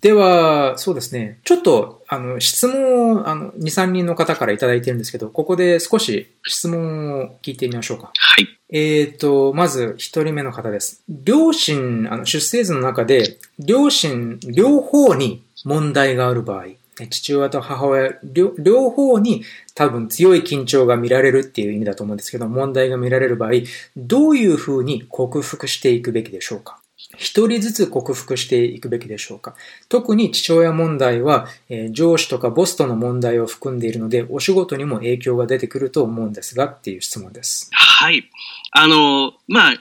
[0.00, 1.40] では、そうですね。
[1.44, 8.12] ちょっと、あの、質問を、あの、2、3人の方からいただいてるんですけど、ここで少し質問を聞いてみましょうか。
[8.16, 8.48] はい。
[8.70, 11.02] えっ、ー、と、まず、一人目の方です。
[11.08, 16.68] 両親、あの、出生図の中で、両親、両方に問題がある場合、
[17.08, 23.50] 父親と母親両、両方に多分強い緊張が見られるっていう意味だと思うんですけど、問題が見られる場合、
[23.96, 26.79] どういうふうに克服していくべきでしょうか？
[27.16, 29.54] 一人ずつ克服していくべきでしょうか
[29.88, 37.70] 特に父親問題は、えー、上司とかボスとの問題を含んでいるので、お仕事にも影響が出てくると思うんですがっていう質問です。
[37.72, 38.30] はい。
[38.72, 39.74] あの、まあ、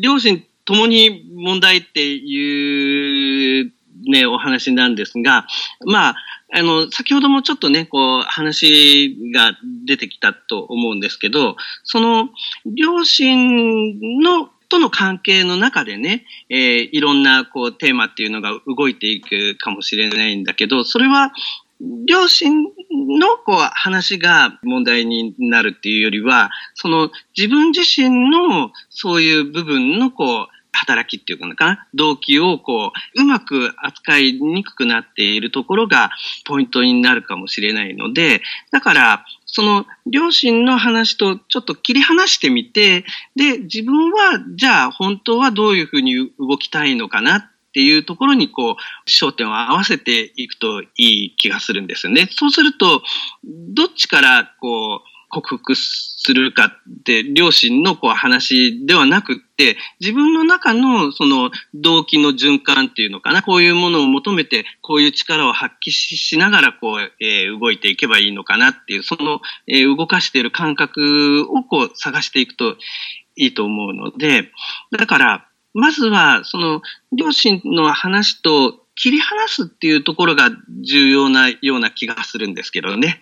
[0.00, 3.72] 両親ともに問題っていう
[4.04, 5.46] ね、お話なんですが、
[5.84, 6.16] まあ、
[6.52, 9.52] あの、先ほどもちょっとね、こう、話が
[9.84, 12.28] 出てきたと思うんですけど、その、
[12.64, 21.32] 両親のとの関係の中でね、えー、いろんなこうテーマっていうのが動いていくかもしれないんだけど、それは
[22.06, 36.10] 両親のこう話が問題になるっていうよりは、その自分自身のそういう部分のこう働きっていうのかな、動機をこう、うまく扱いにくくなっているところが
[36.44, 52.28] ポイントになるかもしれないので、だから、その両親の話とちょっと切り離してみて、で、自分は、じゃあ本当はどういうふうに動きたいのかなっていうところにこう、焦点を合わせていくといい気がするんですよね。
[52.30, 53.02] そうすると、
[53.44, 72.76] どっちからこう、克服するかって、両親のこう話ではなくって、自分の中のその動機の循環っていうのかな、こういうものを求めて、こういう力を発揮しながら、こう、えー、動いていけばいいのかなっていう、その、えー、動かしている感覚をこう探していくと
[73.36, 74.50] いいと思うので、
[74.96, 76.80] だから、まずは、その、
[77.12, 80.50] 両親の話と切り離すっていうところが
[80.82, 83.20] 重要なような気がするんですけどね。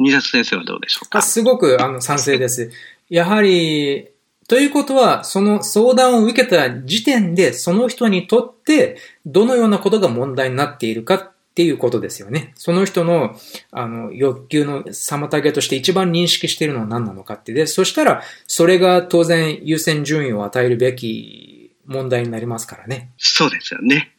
[0.00, 1.22] 二冊先生はどうでしょうか？
[1.22, 2.72] すごくあの賛成です。
[3.08, 4.08] やはり、
[4.48, 12.52] ということは、その相談を受けた時点で、その人にとって、どのようなことが問題になっているかっていうことですよね。
[12.56, 13.38] その人の、
[13.70, 17.52] あの、欲求の妨げとして一番認識しているのは何なのかって。
[17.52, 23.10] で、そしたら、それが当然優先順位を与えるべき問題になりますからね。
[23.18, 24.12] そうですよね。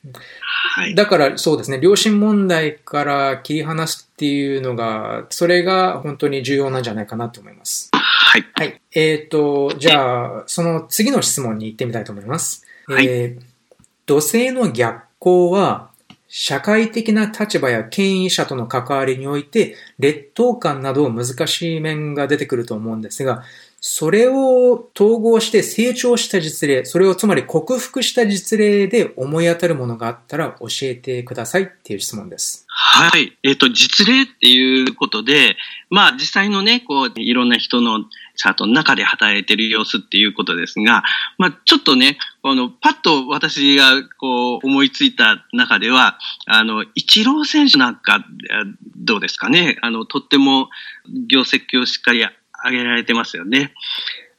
[0.73, 0.95] はい。
[0.95, 7.89] だからそうですね、良心問題から切り離すっていうのが、それが本当に重要なんじゃないかなと思います。
[7.91, 8.45] はい。
[8.53, 8.81] はい。
[8.93, 12.65] えっ、ー、と、じゃあ、その次の質問に行ってみたいと思います。
[12.87, 13.05] はい。
[13.05, 13.43] えー、
[14.05, 15.91] 土星の逆行は、
[16.29, 23.43] 社会的な立場や権威者との関わりにおいて、劣等感など難しい面が出てくると思うんですが、
[23.83, 32.67] それを統合して成長した実例、それをつまり克服した実例で思い当たるものがあったら教えてくださいっていう質問です。
[32.67, 33.35] はい。
[33.41, 35.57] えっ、ー、と、実例っていうことで、
[35.89, 38.05] まあ実際のね、こう、いろんな人の
[38.35, 41.01] チャートの中で働いてる様子っていうことですが、
[41.39, 48.23] まあちょっとね、あの、パッと私がこう思いついた中では、あの、イチロー選手なんか
[48.95, 49.79] どうですかね。
[49.81, 50.69] あの、とっても
[51.27, 52.23] 業績をしっかり
[52.63, 53.73] 挙げられてますよね。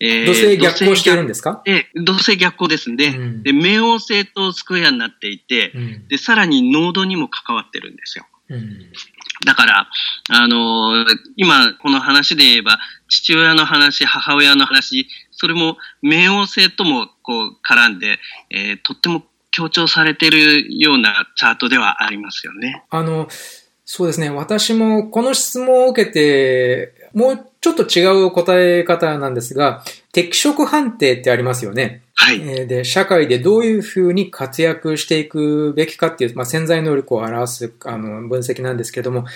[0.00, 1.62] えー、土星逆行しているんですか？
[1.64, 8.26] え土星逆行ですね、うん、で、冥王星とスクエアになっていて、うん、で、さらに濃度にも関わってるんですよ。
[8.48, 8.90] うん、
[9.46, 9.88] だから、
[10.30, 11.06] あのー、
[11.36, 18.18] 今この話で言えば、父親の話、母親の話、それも冥王星ともこう絡んで、
[18.50, 22.84] えー、とっても強調されてるようなチャートではありますよね。
[22.90, 23.28] あの、
[23.84, 24.30] そうですね。
[24.30, 32.02] 私もこの質問を受けて、もうちょっと違う答え方なんですが、適職判定ってありますよね。
[32.14, 32.40] はい。
[32.66, 39.26] で、社会でどういうふうに活躍していくべきかっていう、まあ、潜在能力を表すあの分析なんですけども、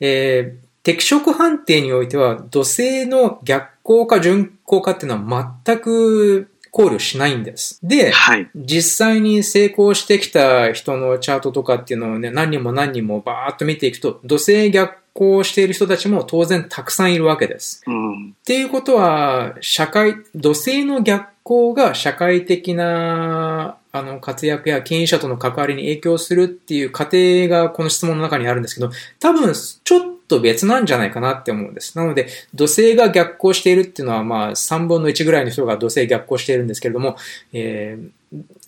[0.00, 7.78] えー、適職判定においては、土星の逆行か順行かっていうのは全く考慮しないんです。
[7.82, 17.82] で、はい、実際に成功してきた人のチャートとかっていうのをね、何人も何人もバーっと見ていくと、土星逆行している人たちも当然たくさんいるわけです。
[17.86, 28.90] うん、っていうことは、社会、土星の逆行が社会的なあの活躍や経営者との関わりに影響するっていう過程がこの質問の中にあるんですけど、
[29.20, 31.96] 多分ちょっと別なんじゃないかなって思うんです。
[31.96, 37.16] なので、土星が逆行しているっていうのは、まあ、3分の1ぐらいの人が土星逆行しているんですけれども、
[37.52, 38.08] えー、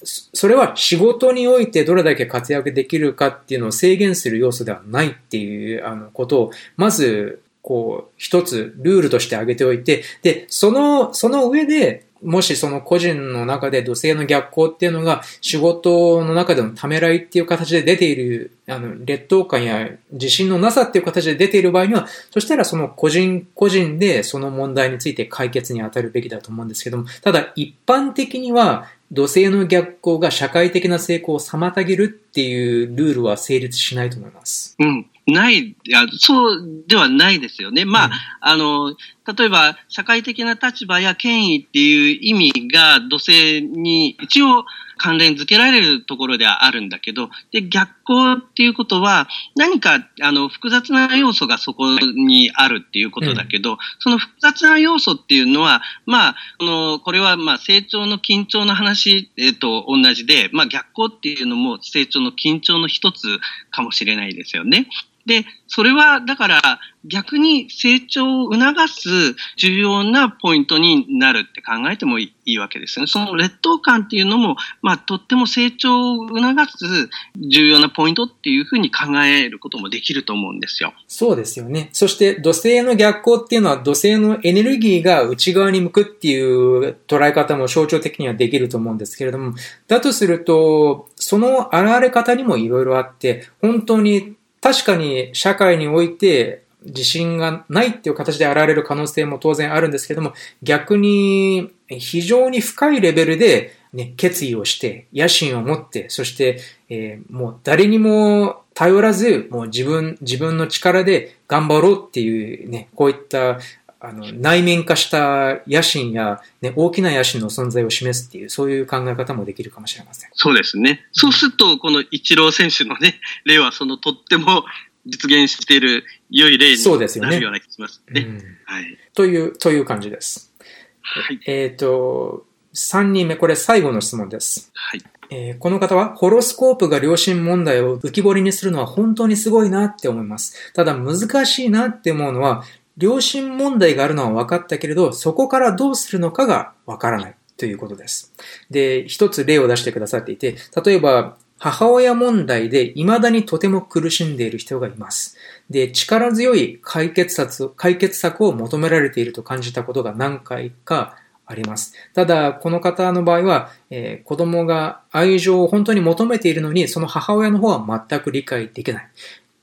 [0.05, 34.77] それは仕事においてどれだけ活躍できるかっていうのを制限する要素ではないっていうあのことを、まず、こう、一つルールとして挙げておいて、で、その、その上で、もしその個人の中で土星の逆行っていうのが仕事の中でのためらいっていう形で出ている、あの、劣等感や自信のなさっていう形で出ている場合には、そしたらその個人個人でその問題について解決に当たるべきだと思うんですけども、ただ一般的には土星の逆行が社会的な成功を妨げるっていうルールは成立しないと思います。
[34.79, 35.07] うん。
[35.27, 37.85] ない、いや、そうではないですよね。
[37.85, 38.97] まあ、うん、あの、
[39.37, 44.65] 例えば、社会的な立場や権威っていう意味が土星に一応
[44.97, 63.39] 関連づけられるところではあるんだけど、で、逆行っていうことは、何か、あの、複雑な要素がそこにあるっていうことだけど、うん、その複雑な要素っていうのは、まあ、この、これは、まあ、成長の緊張の話、えっと、同じで、まあ、逆行っていうのも成長の緊張の一つ
[63.71, 64.89] かもしれないですよね。
[65.27, 73.07] で、それは、だから、逆に成長を促す重要なポイントになるって考えてもいいわけですよね。
[73.07, 76.43] その劣等感っていうのも、まあ、とっても成長を促
[76.79, 80.95] す重要なポイントっていうふうに考えることもできると思うんですよ。
[81.07, 81.91] そうですよね。
[81.93, 89.55] そして、土星の逆行っていうのは、土星のエネルギーが内側に向くっていう捉え方も象徴的にはできると思うんですけれども、
[89.89, 94.36] だとすると、その現れ方にもいろいろあって、本当に
[94.67, 106.59] 確かに社会において自信がないっていう形で現れる可能性も当然あるんですけども、逆に非常に深いレベルで、ね、決意をして、野心を持って、そして、
[106.89, 113.61] えー、もう誰にも頼らず、もう自分、自分の力で頑張ろうっていうね、こういった
[113.99, 120.31] あの、内面化した野心や、ね、大きな野心の存在を示すっていう、そういう考え方もできるかもしれません。
[120.35, 121.07] そうですね。
[121.13, 124.65] そうすると、このイ郎選手のね、例は、そのとっても
[125.07, 126.85] 実現している良い例に
[127.21, 128.21] なるような気がしますね。
[128.21, 128.99] すねうん、はい。
[129.15, 130.53] という、という感じです。
[131.01, 131.41] はい。
[131.47, 134.71] えっ、ー、と、3人目、これ最後の質問です。
[134.75, 135.03] はい。
[135.31, 140.73] えー、この方は、ホロスコープが良心問題を浮き彫りにするのは本当にすごいなって思います。
[140.75, 142.63] ただ難しいなって思うのは、
[142.99, 148.33] 良心問題があるのは分かったけれど、そこからどうするのかが分からないということです。
[148.71, 155.37] で、一つ例を出してくださっていて、例えば、母親問題で未だにとても苦しんでいる人がいます。
[155.71, 161.17] で、力強い解決策解決策を求められていると感じたことが何回か
[161.47, 161.95] あります。
[162.13, 169.09] ただ、この方の場合は、えー、子供が愛情を本当に求めているのに、その母親の方は全く理解できない。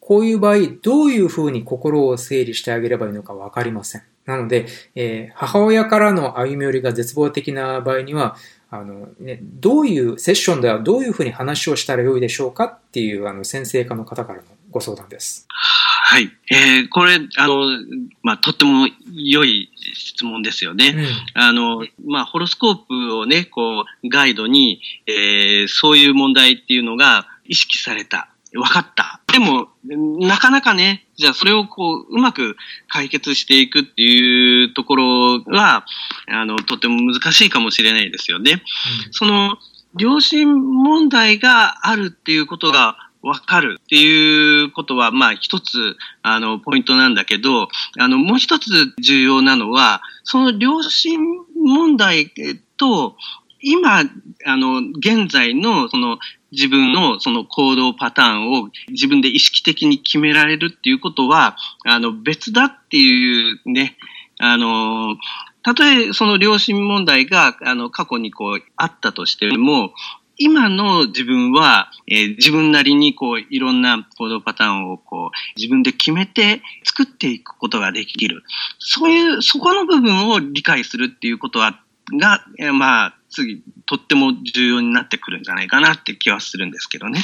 [0.06, 4.04] こういう場合、どういうふうに心を整理してあげればいいのかわかりません。
[4.26, 8.36] なので、えー、母親からの歩み寄りが絶望的な場合には、
[8.70, 15.48] あの、ね、どういうセッションではどういうふうに話をしたらよいでしょうかっていう、あの、先生科の方からのご相談です。
[15.48, 16.30] はい。
[16.52, 17.64] えー、これ、あの、
[18.24, 20.96] まあ、とっても良い質問ですよね。
[20.98, 28.33] うん、あの、まあ、ホロスコープをね、こう、ガイドに、えー、そういう問題っていうのが意識された。
[28.54, 29.20] 分かった。
[29.32, 29.68] でも、
[30.20, 32.56] なかなかね、じゃあそれをこう、うまく
[32.88, 35.86] 解決していくっていうところは、
[36.28, 38.64] あの、とても難しいかもしれないですよね。
[39.08, 39.58] うん、その、
[39.98, 51.20] 良心問題があるっていうことがわかるっていうことは、まあ一つ、あの、ポイントなんだけど、あの、もう一つ重要なのは、その良心
[51.56, 52.32] 問題
[52.78, 53.16] と、
[53.64, 54.02] 今、
[54.46, 56.20] あの、現在の、その、
[56.52, 63.98] 自分のその行動パターンを自分で意識的に決められるっていうことは、あの、別だっていうね、
[64.40, 65.16] あの、
[65.64, 69.94] たとえその良心問題が、あの、過去にこう、あったとしても、
[70.38, 78.44] 今の自分は、えー、自分なりにこういろんな行動パターンをこう自分で決めて作っていくことができる。
[78.80, 81.80] そういう、そこの部分を理解するっていうことは、
[82.20, 87.20] が、えー、まあ、次、とっても重要になってくるんじゃないかなって気はするんですけどね。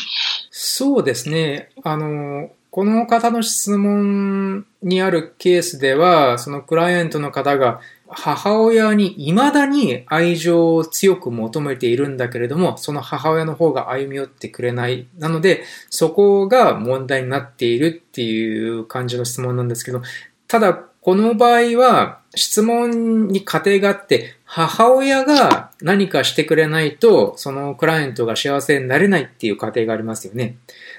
[0.51, 1.69] そうですね。
[1.83, 15.07] あの、この方の質問にあるケースでは、そのクライアントの方が母親に未だに愛情を強く求めているんだけれども、その母親の方が歩み寄ってくれない。
[15.17, 20.01] なので、そこが問題になっているっていう感じの質問なんですけど、
[20.47, 30.57] ただ、この場合は、質問に過程があって、母親が何かしてくれないと、そのクライアントが幸せになれないっていう過程がありますよね。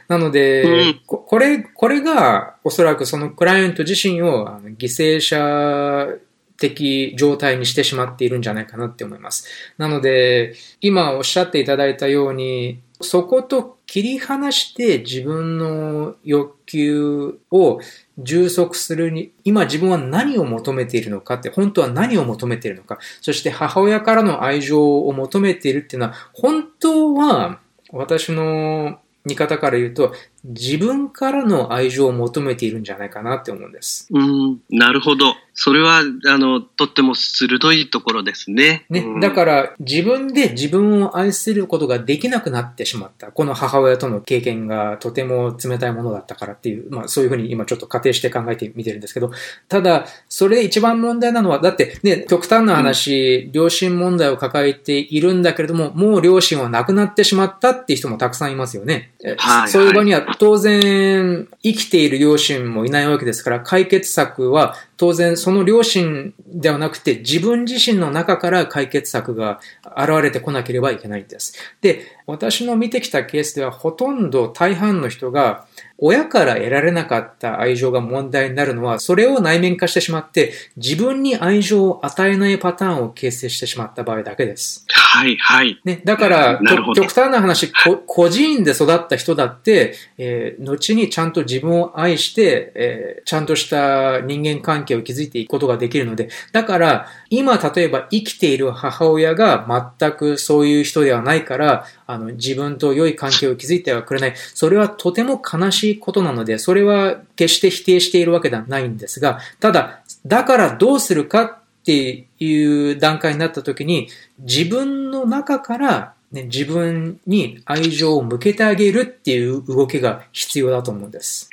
[0.08, 6.08] なので、うん、これ、これがおそらくそのクライアント自身を犠牲者
[6.56, 9.46] 的状態にしてしまっているんじゃないかなって思います。
[9.78, 17.80] なので、今おっしゃっていただいたように、そこと切り離して自分の欲求を
[18.22, 27.60] 充足するに、今自分は何を求めているのかって、本当は何を求めているのか、そして母親からの愛情を求めているっていうのは、本当は
[27.92, 30.14] 私の見方から言うと、
[30.44, 34.08] 自分からの愛情を求めているんじゃないかなって思うんです。
[34.10, 35.34] うん、なるほど。
[35.52, 38.86] それは、あの、とっても鋭いところですね。
[38.88, 43.30] ね、うん、だから自分で自分を愛することができなくなってしまった。
[43.30, 49.30] この母親との経験がとても冷たいものだったからっていう、まあそういうふうに今ちょっと仮定して考えてみてるんですけど、
[49.68, 59.12] ただ、それで一番問題なのは、だってね、極端な話、うん、両親問題を抱えているんだけれども、もう両親は亡くなってしまったっていう人もたくさんいますよね。
[59.36, 69.60] はい、いう場には当然生きている両親もいないわけですから、解決策は当然その両親ではなくて自分自身の中から解決策が
[69.96, 71.54] 現れてこなければいけないんです。
[71.80, 75.66] で、私の見てきたケースではほとんど大半の人が
[76.02, 84.86] 親から得られなかった愛情が問題になるのは、それを内面化してしまって、自分に愛情を与えないパターンを形成してしまった場合だけです。
[84.88, 85.78] はい、はい。
[85.84, 86.60] ね、だから、
[86.94, 87.70] 極端な話、
[88.06, 99.64] 孤児院で育った人だって、えー、後にちゃんと自分を愛して、えー、ちゃんとした人間関係を築いていくことができるので、だから、今、例えば生きている母親が
[99.98, 104.34] 全くそういう人ではないから、あの、自分と良い関係を築いてはくれない。
[104.36, 114.08] それはとても悲しいことなので、それは決して否定しているわけではないんですが、ただ、だからどうするかっていう段階になった時に、
[114.40, 121.48] 自分の中から、ね、自分に愛情を向けてあげるっていう動きが必要だと思うんです。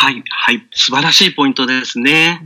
[0.00, 0.64] はい、はい。
[0.72, 2.40] 素晴らしいポイントですね。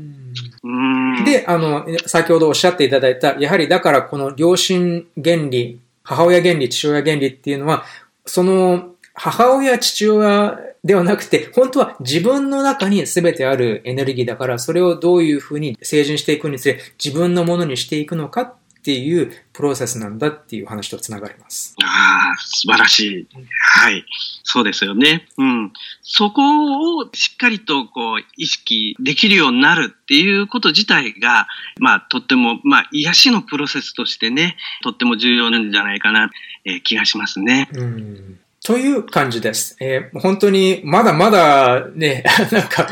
[1.27, 7.85] で、あの、先ほどおっしゃっていただいた、やはりだからこの良心原理、母親原理、父親原理っていうのは、
[8.25, 21.77] その母親、父親ではなくて、本当は自分の中に全てあるエネルギーだから、それをどういうふうに成人していくにつれ、自分のものにしていくのかっていうプロセスなんだっていう話とつながります。
[21.85, 23.29] ああ、素晴らしい。
[23.77, 24.05] はい。
[24.43, 25.29] そうですよね。
[25.39, 25.73] うん。
[26.03, 31.47] そこをしっかりとこう意識できるようになるっていうこと自体が、
[31.79, 36.31] まあとっても、まあ癒しのプロセスとしてね、とっても重要なんじゃないかな、
[36.65, 37.69] えー、気がしますね。
[37.73, 39.77] うんという感じです。
[39.81, 42.23] えー、本当に、まだまだね、
[42.53, 42.87] なんか、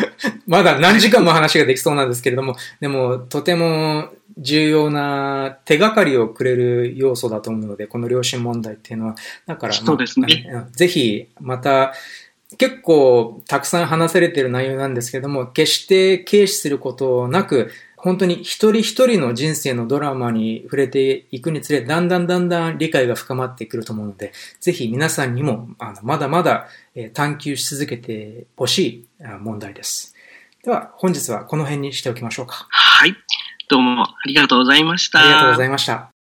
[0.49, 9.15] まだ何時間も話ができそうなんですけれども、でも、とても重要な手がかりをくれる要素だと思うので、この良心問題っていうのは、
[9.47, 10.67] だから、そうですね。
[10.73, 11.93] ぜひ、また、
[12.59, 26.67] 結構たくさん話されている内容なんですけども、決して軽視することなく、本当に一人一人の人生のドラマに触れていくにつれ、だんだんだんだん理解が深まってくると思うので、ぜひ皆さんにも、あのまだまだ
[27.13, 29.09] 探求し続けてほしい
[29.41, 30.15] 問題です。
[30.65, 32.67] では、本日はこの辺にしておきましょうか。
[32.71, 33.15] はい。
[33.71, 35.21] どうもありがとうございました。
[35.21, 36.20] ありがとうございました。